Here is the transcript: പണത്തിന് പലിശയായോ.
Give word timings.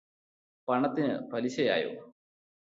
പണത്തിന് 0.67 1.31
പലിശയായോ. 1.31 1.91